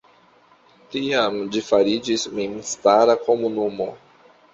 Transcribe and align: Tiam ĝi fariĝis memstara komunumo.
Tiam 0.93 1.35
ĝi 1.55 1.61
fariĝis 1.67 2.23
memstara 2.39 3.15
komunumo. 3.29 3.89